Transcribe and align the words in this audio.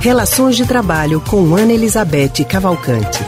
Relações 0.00 0.56
de 0.56 0.64
Trabalho 0.66 1.20
com 1.20 1.56
Ana 1.56 1.72
Elizabeth 1.72 2.44
Cavalcante. 2.48 3.18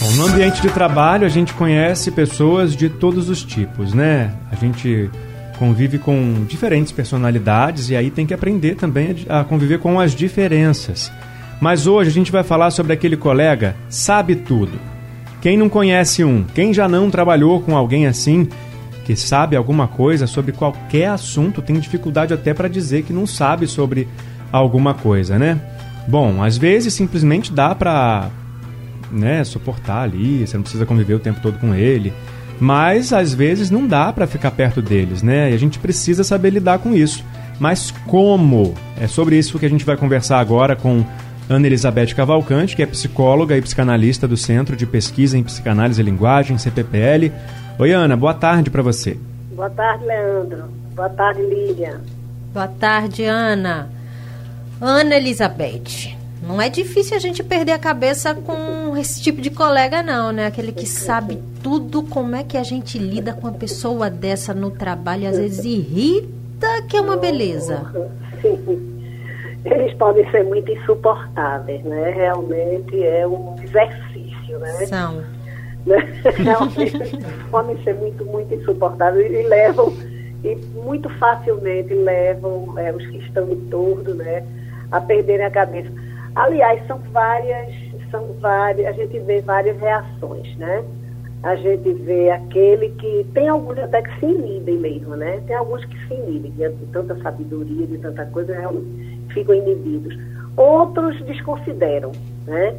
Bom, 0.00 0.12
no 0.12 0.26
ambiente 0.26 0.62
de 0.62 0.68
trabalho 0.68 1.26
a 1.26 1.28
gente 1.28 1.52
conhece 1.54 2.10
pessoas 2.12 2.76
de 2.76 2.88
todos 2.88 3.28
os 3.28 3.42
tipos, 3.42 3.92
né? 3.92 4.32
A 4.50 4.54
gente 4.54 5.10
convive 5.58 5.98
com 5.98 6.44
diferentes 6.46 6.92
personalidades 6.92 7.90
e 7.90 7.96
aí 7.96 8.10
tem 8.10 8.26
que 8.26 8.34
aprender 8.34 8.76
também 8.76 9.26
a 9.28 9.42
conviver 9.42 9.80
com 9.80 9.98
as 9.98 10.14
diferenças. 10.14 11.10
Mas 11.60 11.86
hoje 11.86 12.10
a 12.10 12.12
gente 12.12 12.30
vai 12.30 12.44
falar 12.44 12.70
sobre 12.70 12.92
aquele 12.92 13.16
colega 13.16 13.74
sabe 13.88 14.36
tudo. 14.36 14.78
Quem 15.40 15.56
não 15.56 15.68
conhece 15.68 16.22
um, 16.22 16.44
quem 16.54 16.72
já 16.72 16.86
não 16.86 17.10
trabalhou 17.10 17.60
com 17.60 17.76
alguém 17.76 18.06
assim, 18.06 18.48
que 19.04 19.16
sabe 19.16 19.56
alguma 19.56 19.88
coisa 19.88 20.26
sobre 20.26 20.52
qualquer 20.52 21.08
assunto, 21.08 21.62
tem 21.62 21.78
dificuldade 21.78 22.34
até 22.34 22.52
para 22.52 22.68
dizer 22.68 23.02
que 23.02 23.12
não 23.12 23.26
sabe 23.26 23.66
sobre 23.66 24.06
alguma 24.52 24.94
coisa, 24.94 25.38
né? 25.38 25.60
Bom, 26.08 26.42
às 26.42 26.56
vezes 26.56 26.94
simplesmente 26.94 27.52
dá 27.52 27.74
para 27.74 28.30
né, 29.10 29.42
suportar 29.44 30.02
ali, 30.02 30.46
você 30.46 30.56
não 30.56 30.62
precisa 30.62 30.86
conviver 30.86 31.14
o 31.14 31.18
tempo 31.18 31.40
todo 31.40 31.58
com 31.58 31.74
ele. 31.74 32.12
Mas 32.58 33.12
às 33.12 33.34
vezes 33.34 33.70
não 33.70 33.86
dá 33.86 34.12
para 34.12 34.26
ficar 34.26 34.50
perto 34.50 34.80
deles, 34.80 35.22
né? 35.22 35.50
E 35.50 35.54
a 35.54 35.58
gente 35.58 35.78
precisa 35.78 36.24
saber 36.24 36.50
lidar 36.50 36.78
com 36.78 36.94
isso. 36.94 37.22
Mas 37.58 37.90
como? 38.06 38.74
É 39.00 39.06
sobre 39.06 39.36
isso 39.36 39.58
que 39.58 39.66
a 39.66 39.70
gente 39.70 39.84
vai 39.84 39.96
conversar 39.96 40.38
agora 40.38 40.74
com 40.74 41.04
Ana 41.48 41.66
Elizabeth 41.66 42.14
Cavalcante, 42.14 42.74
que 42.74 42.82
é 42.82 42.86
psicóloga 42.86 43.56
e 43.56 43.62
psicanalista 43.62 44.26
do 44.26 44.36
Centro 44.36 44.74
de 44.74 44.86
Pesquisa 44.86 45.36
em 45.36 45.42
Psicanálise 45.42 46.00
e 46.00 46.04
Linguagem, 46.04 46.58
CPPL. 46.58 47.30
Oi, 47.78 47.92
Ana, 47.92 48.16
boa 48.16 48.34
tarde 48.34 48.70
para 48.70 48.82
você. 48.82 49.18
Boa 49.54 49.70
tarde, 49.70 50.04
Leandro. 50.04 50.64
Boa 50.94 51.10
tarde, 51.10 51.42
Lilian. 51.42 52.00
Boa 52.52 52.68
tarde, 52.68 53.24
Ana. 53.24 53.95
Ana 54.80 55.16
Elizabeth, 55.16 56.16
não 56.42 56.60
é 56.60 56.68
difícil 56.68 57.16
a 57.16 57.20
gente 57.20 57.42
perder 57.42 57.72
a 57.72 57.78
cabeça 57.78 58.34
com 58.34 58.96
esse 58.96 59.22
tipo 59.22 59.40
de 59.40 59.50
colega, 59.50 60.02
não, 60.02 60.30
né? 60.32 60.46
Aquele 60.46 60.70
que 60.70 60.86
sabe 60.86 61.42
tudo, 61.62 62.02
como 62.02 62.36
é 62.36 62.44
que 62.44 62.56
a 62.56 62.62
gente 62.62 62.98
lida 62.98 63.32
com 63.32 63.48
uma 63.48 63.52
pessoa 63.52 64.10
dessa 64.10 64.52
no 64.52 64.70
trabalho, 64.70 65.28
às 65.28 65.38
vezes 65.38 65.64
irrita, 65.64 66.82
que 66.88 66.96
é 66.96 67.00
uma 67.00 67.16
beleza. 67.16 67.90
Sim. 68.42 68.96
Eles 69.64 69.92
podem 69.94 70.30
ser 70.30 70.44
muito 70.44 70.70
insuportáveis, 70.70 71.82
né? 71.82 72.10
Realmente 72.10 73.02
é 73.02 73.26
um 73.26 73.56
exercício, 73.60 74.58
né? 74.60 74.86
São. 74.86 75.24
Né? 75.84 75.96
Realmente 76.36 77.18
podem 77.50 77.82
ser 77.82 77.94
muito, 77.94 78.24
muito 78.24 78.54
insuportáveis 78.54 79.32
e 79.32 79.42
levam, 79.48 79.92
e 80.44 80.54
muito 80.76 81.08
facilmente 81.18 81.92
levam 81.94 82.78
é, 82.78 82.92
os 82.92 83.04
que 83.06 83.18
estão 83.18 83.50
em 83.50 83.60
torno, 83.68 84.14
né? 84.14 84.44
A 84.90 85.00
perderem 85.00 85.46
a 85.46 85.50
cabeça. 85.50 85.90
Aliás, 86.34 86.86
são 86.86 86.98
várias, 87.12 87.72
são 88.10 88.32
várias, 88.40 88.88
a 88.88 88.92
gente 88.92 89.18
vê 89.20 89.40
várias 89.40 89.78
reações, 89.78 90.54
né? 90.56 90.84
A 91.42 91.54
gente 91.54 91.92
vê 91.92 92.30
aquele 92.30 92.90
que 92.90 93.24
tem 93.32 93.48
alguns 93.48 93.78
até 93.78 94.02
que 94.02 94.20
se 94.20 94.26
inibem 94.26 94.76
mesmo, 94.76 95.16
né? 95.16 95.40
Tem 95.46 95.56
alguns 95.56 95.84
que 95.84 96.06
se 96.06 96.14
inibem 96.14 96.50
diante 96.52 96.76
de 96.76 96.86
tanta 96.86 97.16
sabedoria, 97.22 97.86
de 97.86 97.98
tanta 97.98 98.26
coisa, 98.26 98.54
realmente 98.54 99.26
ficam 99.32 99.54
inibidos. 99.54 100.18
Outros 100.56 101.20
desconsideram, 101.24 102.12
né? 102.46 102.74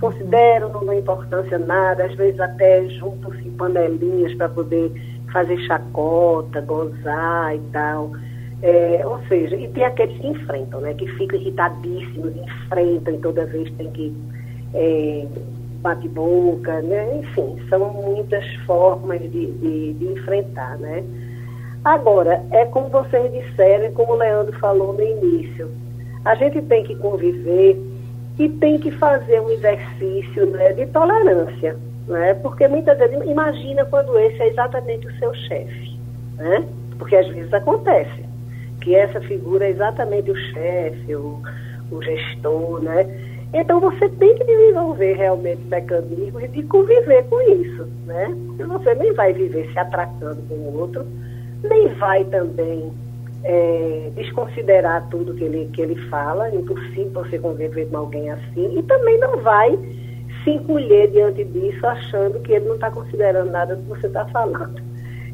Consideram, 0.00 0.70
não 0.70 0.84
dão 0.84 0.94
importância 0.94 1.58
nada, 1.58 2.04
às 2.04 2.14
vezes 2.14 2.40
até 2.40 2.86
juntam-se 2.88 3.48
panelinhas 3.50 4.34
para 4.34 4.48
poder 4.48 4.92
fazer 5.32 5.58
chacota, 5.66 6.60
gozar 6.60 7.54
e 7.54 7.60
tal. 7.72 8.10
É, 8.62 9.00
ou 9.06 9.18
seja, 9.26 9.56
e 9.56 9.68
tem 9.68 9.84
aqueles 9.84 10.18
que 10.18 10.26
enfrentam, 10.26 10.80
né, 10.82 10.92
que 10.92 11.06
ficam 11.16 11.38
irritadíssimos, 11.38 12.36
enfrentam 12.36 13.14
e 13.14 13.18
toda 13.18 13.46
vez 13.46 13.70
tem 13.72 13.90
que 13.90 14.14
é, 14.74 15.26
bate 15.80 16.08
boca, 16.08 16.80
né? 16.82 17.20
enfim, 17.20 17.56
são 17.68 17.90
muitas 17.90 18.44
formas 18.66 19.20
de, 19.20 19.46
de, 19.46 19.94
de, 19.94 20.06
enfrentar. 20.12 20.78
Né? 20.78 21.02
Agora, 21.84 22.44
é 22.50 22.66
como 22.66 22.88
vocês 22.88 23.32
disseram, 23.32 23.92
como 23.92 24.12
o 24.12 24.16
Leandro 24.16 24.56
falou 24.58 24.92
no 24.92 25.02
início, 25.02 25.70
a 26.24 26.34
gente 26.34 26.60
tem 26.62 26.84
que 26.84 26.94
conviver 26.96 27.80
e 28.38 28.48
tem 28.48 28.78
que 28.78 28.90
fazer 28.90 29.40
um 29.40 29.50
exercício 29.50 30.46
né, 30.46 30.72
de 30.74 30.86
tolerância, 30.86 31.76
né? 32.06 32.34
porque 32.34 32.68
muitas 32.68 32.98
vezes, 32.98 33.26
imagina 33.26 33.86
quando 33.86 34.18
esse 34.18 34.42
é 34.42 34.48
exatamente 34.48 35.06
o 35.06 35.18
seu 35.18 35.32
chefe, 35.34 35.98
né? 36.36 36.62
porque 36.98 37.16
às 37.16 37.26
vezes 37.28 37.52
acontece 37.54 38.29
que 38.80 38.94
essa 38.94 39.20
figura 39.22 39.66
é 39.66 39.70
exatamente 39.70 40.30
o 40.30 40.36
chefe, 40.36 41.14
o, 41.14 41.40
o 41.90 42.02
gestor, 42.02 42.82
né? 42.82 43.06
Então 43.52 43.80
você 43.80 44.08
tem 44.08 44.34
que 44.36 44.44
desenvolver 44.44 45.14
realmente 45.14 45.60
mecanismos 45.64 46.50
de 46.52 46.62
conviver 46.64 47.24
com 47.24 47.40
isso, 47.52 47.86
né? 48.06 48.34
Você 48.58 48.94
nem 48.94 49.12
vai 49.12 49.32
viver 49.32 49.70
se 49.72 49.78
atracando 49.78 50.40
com 50.48 50.54
o 50.54 50.78
outro, 50.78 51.04
nem 51.64 51.88
vai 51.94 52.24
também 52.24 52.92
é, 53.42 54.10
desconsiderar 54.14 55.08
tudo 55.10 55.34
que 55.34 55.44
ele, 55.44 55.68
que 55.72 55.82
ele 55.82 55.96
fala, 56.08 56.48
é 56.48 56.54
impossível 56.54 57.10
você 57.12 57.38
conviver 57.38 57.88
com 57.88 57.96
alguém 57.96 58.30
assim, 58.30 58.78
e 58.78 58.82
também 58.84 59.18
não 59.18 59.38
vai 59.38 59.76
se 60.44 60.50
encolher 60.50 61.10
diante 61.10 61.44
disso 61.44 61.84
achando 61.86 62.40
que 62.40 62.52
ele 62.52 62.66
não 62.66 62.74
está 62.76 62.90
considerando 62.90 63.50
nada 63.50 63.76
do 63.76 63.82
que 63.82 64.00
você 64.00 64.06
está 64.06 64.24
falando. 64.26 64.89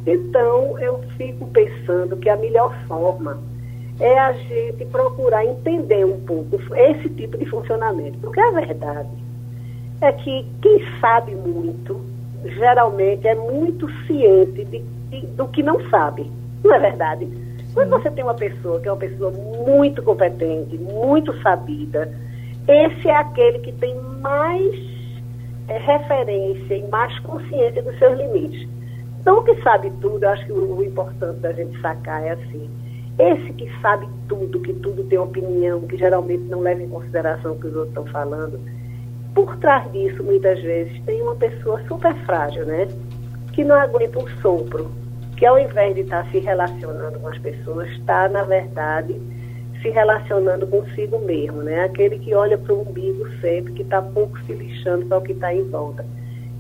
Então, 0.07 0.79
eu 0.79 1.03
fico 1.17 1.47
pensando 1.49 2.17
que 2.17 2.29
a 2.29 2.37
melhor 2.37 2.73
forma 2.87 3.39
é 3.99 4.19
a 4.19 4.33
gente 4.33 4.85
procurar 4.87 5.45
entender 5.45 6.05
um 6.05 6.21
pouco 6.21 6.59
esse 6.75 7.09
tipo 7.11 7.37
de 7.37 7.47
funcionamento. 7.47 8.19
Porque 8.19 8.41
a 8.41 8.51
verdade 8.53 9.09
é 10.01 10.13
que 10.13 10.47
quem 10.63 10.81
sabe 11.01 11.35
muito, 11.35 12.01
geralmente 12.45 13.27
é 13.27 13.35
muito 13.35 13.91
ciente 14.07 14.65
de, 14.65 14.79
de, 15.11 15.27
do 15.29 15.49
que 15.49 15.63
não 15.63 15.81
sabe. 15.89 16.31
Não 16.63 16.75
é 16.75 16.79
verdade? 16.79 17.29
Quando 17.75 17.91
você 17.91 18.11
tem 18.11 18.23
uma 18.23 18.35
pessoa 18.35 18.81
que 18.81 18.89
é 18.89 18.93
uma 18.93 18.99
pessoa 18.99 19.31
muito 19.31 20.03
competente, 20.03 20.79
muito 20.79 21.37
sabida, 21.43 22.13
esse 22.69 23.09
é 23.09 23.17
aquele 23.17 23.59
que 23.59 23.73
tem 23.73 23.95
mais 24.21 24.75
é, 25.69 25.79
referência 25.79 26.75
e 26.75 26.87
mais 26.89 27.19
consciência 27.21 27.83
dos 27.83 27.99
seus 27.99 28.19
limites. 28.19 28.76
Então, 29.27 29.41
o 29.41 29.43
que 29.43 29.61
sabe 29.61 29.91
tudo, 30.01 30.23
eu 30.23 30.31
acho 30.31 30.47
que 30.47 30.53
o, 30.53 30.77
o 30.77 30.85
importante 30.85 31.41
da 31.41 31.53
gente 31.53 31.77
sacar 31.81 32.23
é 32.23 32.31
assim. 32.31 32.71
Esse 33.19 33.53
que 33.55 33.69
sabe 33.83 34.09
tudo, 34.29 34.61
que 34.61 34.73
tudo 34.75 35.03
tem 35.03 35.19
opinião, 35.19 35.81
que 35.81 35.97
geralmente 35.97 36.45
não 36.45 36.61
leva 36.61 36.81
em 36.81 36.89
consideração 36.89 37.55
o 37.55 37.59
que 37.59 37.67
os 37.67 37.75
outros 37.75 37.89
estão 37.89 38.07
falando, 38.07 38.61
por 39.35 39.57
trás 39.57 39.91
disso, 39.91 40.23
muitas 40.23 40.63
vezes, 40.63 41.03
tem 41.07 41.21
uma 41.23 41.35
pessoa 41.35 41.83
super 41.89 42.15
frágil, 42.25 42.67
né? 42.67 42.87
Que 43.53 43.65
não 43.65 43.75
aguenta 43.75 44.17
um 44.17 44.29
sopro, 44.41 44.93
que 45.37 45.45
ao 45.45 45.59
invés 45.59 45.97
de 45.97 46.03
estar 46.03 46.25
se 46.31 46.39
relacionando 46.39 47.19
com 47.19 47.27
as 47.27 47.39
pessoas, 47.39 47.89
está, 47.89 48.29
na 48.29 48.45
verdade, 48.45 49.21
se 49.83 49.91
relacionando 49.91 50.69
consigo 50.69 51.19
mesmo, 51.19 51.63
né? 51.63 51.83
Aquele 51.83 52.21
que 52.21 52.33
olha 52.33 52.57
para 52.57 52.73
o 52.73 52.83
umbigo 52.89 53.29
sempre, 53.41 53.73
que 53.73 53.83
está 53.83 54.01
pouco 54.01 54.39
se 54.45 54.53
lixando 54.53 55.05
para 55.07 55.19
o 55.19 55.23
que 55.23 55.33
está 55.33 55.53
em 55.53 55.69
volta. 55.69 56.07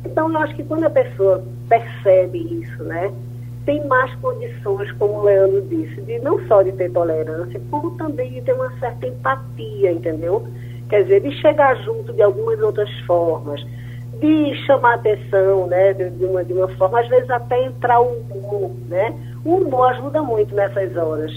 Então, 0.05 0.29
eu 0.33 0.39
acho 0.39 0.57
que 0.57 0.65
quando 0.65 0.83
a 0.83 0.91
pessoa 0.91 1.45
percebe 1.69 2.39
isso, 2.63 2.83
né, 2.85 3.13
tem 3.67 3.85
mais 3.89 4.15
condições, 4.17 4.91
como 4.93 5.15
o 5.15 5.25
Leandro 5.25 5.61
disse, 5.63 6.01
de 6.03 6.21
não 6.21 6.39
só 6.47 6.63
de 6.63 6.71
ter 6.73 6.91
tolerância, 6.93 7.61
como 7.69 7.91
também 7.99 8.33
de 8.33 8.41
ter 8.41 8.53
uma 8.53 8.71
certa 8.79 9.09
empatia, 9.09 9.91
entendeu? 9.91 10.47
Quer 10.89 11.03
dizer, 11.03 11.21
de 11.21 11.33
chegar 11.41 11.75
junto 11.83 12.13
de 12.13 12.23
algumas 12.23 12.61
outras 12.61 12.89
formas, 13.01 13.61
de 14.21 14.55
chamar 14.67 14.95
atenção, 14.95 15.67
né, 15.67 15.93
de, 15.93 16.25
uma, 16.25 16.45
de 16.45 16.53
uma 16.53 16.69
forma, 16.77 17.01
às 17.01 17.09
vezes 17.09 17.29
até 17.29 17.65
entrar 17.65 18.01
o 18.01 18.13
humor, 18.31 18.71
né? 18.89 19.13
O 19.45 19.57
humor 19.57 19.91
ajuda 19.91 20.23
muito 20.23 20.55
nessas 20.55 20.97
horas. 20.97 21.33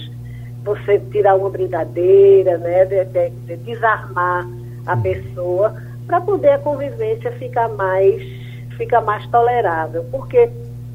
Você 0.64 1.00
tirar 1.10 1.34
uma 1.34 1.50
brincadeira, 1.50 2.56
né, 2.58 2.84
de, 2.84 3.04
de, 3.06 3.30
de 3.30 3.56
desarmar 3.56 4.46
a 4.86 4.96
pessoa 4.96 5.74
para 6.06 6.20
poder 6.20 6.50
a 6.52 6.58
convivência 6.58 7.32
ficar 7.32 7.68
mais 7.70 8.39
fica 8.80 8.98
mais 9.02 9.26
tolerável. 9.26 10.04
Porque 10.10 10.48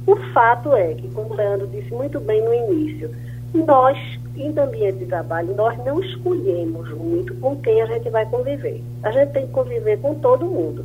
o 0.08 0.16
fato 0.34 0.74
é 0.74 0.96
que, 0.96 1.08
como 1.10 1.34
o 1.34 1.36
Leandro 1.36 1.68
disse 1.68 1.94
muito 1.94 2.20
bem 2.20 2.44
no 2.44 2.52
início, 2.52 3.12
nós, 3.54 3.98
em 4.36 4.50
ambiente 4.60 4.98
de 4.98 5.06
trabalho, 5.06 5.56
nós 5.56 5.78
não 5.86 6.04
escolhemos 6.04 6.90
muito 6.98 7.36
com 7.36 7.56
quem 7.58 7.82
a 7.82 7.86
gente 7.86 8.10
vai 8.10 8.26
conviver. 8.26 8.82
A 9.04 9.12
gente 9.12 9.32
tem 9.34 9.46
que 9.46 9.54
conviver 9.54 10.00
com 10.00 10.16
todo 10.16 10.46
mundo. 10.46 10.84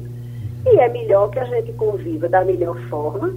E 0.66 0.78
é 0.78 0.88
melhor 0.90 1.30
que 1.30 1.38
a 1.38 1.44
gente 1.44 1.72
conviva 1.72 2.28
da 2.28 2.44
melhor 2.44 2.78
forma 2.90 3.32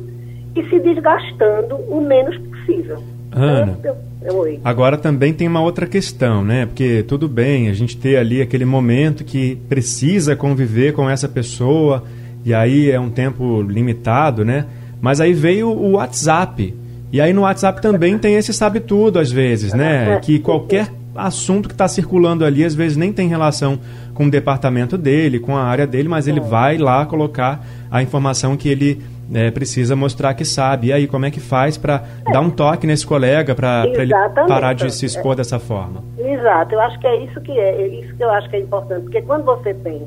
e 0.56 0.70
se 0.70 0.80
desgastando 0.80 1.76
o 1.76 2.02
menos 2.02 2.38
possível. 2.38 3.02
Ana, 3.32 3.80
eu, 4.22 4.60
agora 4.64 4.98
também 4.98 5.34
tem 5.34 5.48
uma 5.48 5.62
outra 5.62 5.88
questão, 5.88 6.44
né? 6.44 6.66
Porque 6.68 7.04
tudo 7.08 7.28
bem 7.28 7.70
a 7.70 7.74
gente 7.74 7.98
ter 7.98 8.18
ali 8.18 8.42
aquele 8.42 8.66
momento 8.66 9.24
que 9.24 9.56
precisa 9.68 10.36
conviver 10.36 10.94
com 10.94 11.10
essa 11.10 11.28
pessoa, 11.28 12.04
e 12.46 12.54
aí 12.54 12.92
é 12.92 13.00
um 13.00 13.10
tempo 13.10 13.62
limitado, 13.62 14.44
né? 14.44 14.66
Mas 15.02 15.20
aí 15.22 15.34
veio 15.34 15.70
o 15.70 15.92
WhatsApp. 15.94 16.74
E 17.12 17.22
aí 17.22 17.34
no 17.34 17.42
WhatsApp 17.42 17.82
também 17.82 18.18
tem 18.18 18.36
esse 18.36 18.54
sabe 18.54 18.80
tudo 18.80 19.20
às 19.20 19.32
vezes, 19.32 19.74
né? 19.74 20.20
Que 20.20 20.40
qualquer 20.40 20.90
assunto 21.16 21.68
que 21.70 21.76
está 21.76 21.88
circulando 21.88 22.44
ali, 22.44 22.64
às 22.64 22.74
vezes 22.74 22.98
nem 22.98 23.14
tem 23.14 23.28
relação 23.28 23.80
com 24.14 24.26
o 24.26 24.32
departamento 24.32 24.98
dele, 24.98 25.40
com 25.40 25.56
a 25.56 25.64
área 25.64 25.86
dele, 25.86 26.10
mas 26.10 26.28
ele 26.28 26.40
é. 26.40 26.44
vai 26.44 26.78
lá 26.78 27.06
colocar 27.06 27.64
a 27.92 28.02
informação 28.02 28.58
que 28.58 28.68
ele 28.68 29.02
é, 29.34 29.52
precisa 29.52 29.96
mostrar 29.96 30.34
que 30.34 30.44
sabe. 30.44 30.88
E 30.88 30.94
aí, 30.94 31.08
como 31.08 31.26
é 31.26 31.32
que 31.32 31.40
faz 31.40 31.78
para 31.78 32.04
é. 32.28 32.32
dar 32.32 32.42
um 32.42 32.50
toque 32.50 32.88
nesse 32.88 33.06
colega 33.06 33.54
para 33.56 33.86
ele 33.86 34.14
parar 34.48 34.74
de 34.74 34.92
se 34.92 35.06
expor 35.06 35.36
dessa 35.36 35.60
forma? 35.60 36.04
Exato, 36.18 36.74
eu 36.74 36.80
acho 36.82 37.00
que 37.00 37.08
é 37.08 37.24
isso 37.24 37.42
que 37.42 37.52
é, 37.52 37.82
é 37.82 37.88
isso 37.88 38.16
que 38.16 38.24
eu 38.24 38.30
acho 38.32 38.50
que 38.50 38.56
é 38.56 38.60
importante, 38.60 39.04
porque 39.04 39.22
quando 39.22 39.44
você 39.46 39.74
tem, 39.74 40.02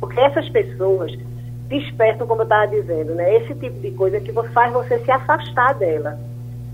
porque 0.00 0.18
essas 0.20 0.48
pessoas 0.48 1.12
despertam, 1.68 2.26
como 2.26 2.42
eu 2.42 2.44
estava 2.44 2.66
dizendo, 2.66 3.14
né, 3.14 3.36
esse 3.36 3.54
tipo 3.54 3.78
de 3.80 3.90
coisa 3.92 4.20
que 4.20 4.32
faz 4.52 4.72
você 4.72 4.98
se 4.98 5.10
afastar 5.10 5.74
dela. 5.74 6.18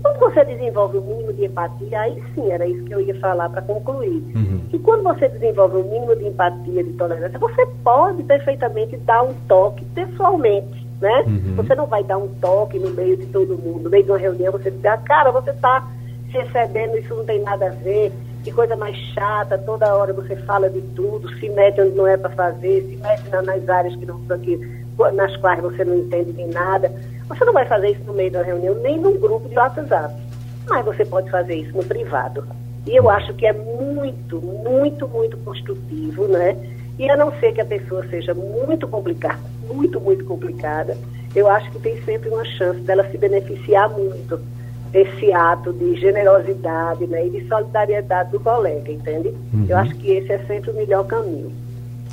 Quando 0.01 0.19
você 0.19 0.43
desenvolve 0.43 0.97
o 0.97 1.01
mínimo 1.01 1.31
de 1.31 1.45
empatia, 1.45 2.01
aí 2.01 2.21
sim, 2.35 2.51
era 2.51 2.67
isso 2.67 2.83
que 2.83 2.93
eu 2.93 2.99
ia 2.99 3.17
falar 3.19 3.49
para 3.49 3.61
concluir. 3.61 4.21
Uhum. 4.35 4.61
E 4.73 4.77
quando 4.79 5.03
você 5.03 5.29
desenvolve 5.29 5.77
o 5.77 5.83
mínimo 5.83 6.13
de 6.13 6.27
empatia, 6.27 6.83
de 6.83 6.91
tolerância, 6.93 7.39
você 7.39 7.65
pode 7.83 8.21
perfeitamente 8.23 8.97
dar 8.97 9.23
um 9.23 9.33
toque 9.47 9.85
pessoalmente, 9.95 10.85
né? 10.99 11.23
Uhum. 11.25 11.55
Você 11.55 11.73
não 11.73 11.85
vai 11.85 12.03
dar 12.03 12.17
um 12.17 12.27
toque 12.35 12.77
no 12.77 12.89
meio 12.89 13.15
de 13.15 13.27
todo 13.27 13.57
mundo, 13.57 13.83
no 13.83 13.89
meio 13.89 14.03
de 14.03 14.11
uma 14.11 14.17
reunião, 14.17 14.51
você 14.51 14.69
dizer, 14.69 14.89
ah, 14.89 14.97
cara, 14.97 15.31
você 15.31 15.51
está 15.51 15.87
se 16.29 16.37
excedendo, 16.37 16.97
isso 16.97 17.15
não 17.15 17.23
tem 17.23 17.39
nada 17.39 17.67
a 17.67 17.69
ver, 17.69 18.11
que 18.43 18.51
coisa 18.51 18.75
mais 18.75 18.97
chata, 19.13 19.57
toda 19.57 19.95
hora 19.95 20.11
você 20.11 20.35
fala 20.35 20.69
de 20.69 20.81
tudo, 20.81 21.29
se 21.39 21.47
mete 21.49 21.79
onde 21.79 21.95
não 21.95 22.05
é 22.05 22.17
para 22.17 22.29
fazer, 22.31 22.81
se 22.81 22.97
mete 22.97 23.29
nas 23.29 23.69
áreas 23.69 23.95
que 23.95 24.05
não, 24.05 24.19
que, 24.39 24.82
nas 25.11 25.35
quais 25.37 25.61
você 25.61 25.83
não 25.83 25.97
entende 25.97 26.31
de 26.31 26.45
nada. 26.45 26.91
Você 27.27 27.43
não 27.45 27.53
vai 27.53 27.65
fazer 27.65 27.91
isso 27.91 28.03
no 28.05 28.13
meio 28.13 28.31
da 28.31 28.41
reunião, 28.41 28.75
nem 28.75 28.99
num 28.99 29.19
grupo 29.19 29.47
de 29.49 29.55
WhatsApp. 29.55 30.13
Mas 30.69 30.85
você 30.85 31.03
pode 31.05 31.29
fazer 31.29 31.55
isso 31.55 31.75
no 31.75 31.83
privado. 31.83 32.45
E 32.85 32.95
eu 32.95 33.09
acho 33.09 33.33
que 33.33 33.45
é 33.45 33.53
muito, 33.53 34.41
muito, 34.41 35.07
muito 35.07 35.37
construtivo, 35.37 36.27
né? 36.27 36.55
E 36.99 37.09
a 37.09 37.17
não 37.17 37.31
ser 37.39 37.53
que 37.53 37.61
a 37.61 37.65
pessoa 37.65 38.05
seja 38.07 38.33
muito 38.33 38.87
complicada, 38.87 39.39
muito, 39.67 39.99
muito 39.99 40.23
complicada, 40.25 40.95
eu 41.35 41.49
acho 41.49 41.71
que 41.71 41.79
tem 41.79 41.99
sempre 42.03 42.29
uma 42.29 42.45
chance 42.45 42.79
dela 42.81 43.09
se 43.09 43.17
beneficiar 43.17 43.89
muito 43.89 44.39
desse 44.91 45.33
ato 45.33 45.73
de 45.73 45.95
generosidade 45.95 47.07
né, 47.07 47.25
e 47.25 47.29
de 47.31 47.47
solidariedade 47.47 48.29
do 48.31 48.39
colega, 48.39 48.91
entende? 48.91 49.29
Uhum. 49.51 49.65
Eu 49.67 49.77
acho 49.77 49.95
que 49.95 50.11
esse 50.11 50.31
é 50.31 50.37
sempre 50.45 50.69
o 50.69 50.75
melhor 50.75 51.03
caminho. 51.07 51.51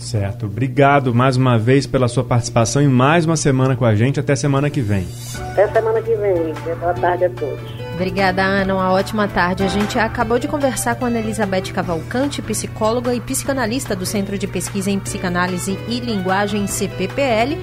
Certo. 0.00 0.46
Obrigado 0.46 1.14
mais 1.14 1.36
uma 1.36 1.58
vez 1.58 1.86
pela 1.86 2.08
sua 2.08 2.24
participação 2.24 2.82
e 2.82 2.88
mais 2.88 3.26
uma 3.26 3.36
semana 3.36 3.76
com 3.76 3.84
a 3.84 3.94
gente. 3.94 4.18
Até 4.18 4.34
semana 4.34 4.70
que 4.70 4.80
vem. 4.80 5.06
Até 5.52 5.68
semana 5.68 6.00
que 6.00 6.14
vem. 6.16 6.52
Boa 6.80 6.94
tarde 6.94 7.26
a 7.26 7.30
todos. 7.30 7.80
Obrigada, 7.94 8.42
Ana. 8.42 8.74
Uma 8.74 8.90
ótima 8.92 9.28
tarde. 9.28 9.62
A 9.62 9.68
gente 9.68 9.98
acabou 9.98 10.38
de 10.38 10.48
conversar 10.48 10.94
com 10.94 11.04
a 11.04 11.08
Ana 11.08 11.18
Elizabeth 11.18 11.70
Cavalcante, 11.72 12.40
psicóloga 12.40 13.14
e 13.14 13.20
psicanalista 13.20 13.94
do 13.94 14.06
Centro 14.06 14.38
de 14.38 14.46
Pesquisa 14.46 14.90
em 14.90 14.98
Psicanálise 14.98 15.78
e 15.86 16.00
Linguagem 16.00 16.66
CPPL. 16.66 17.58